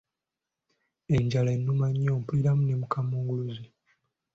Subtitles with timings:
[1.15, 3.63] Enjala ennuma nnyo mpuliramu ne kamunguluze.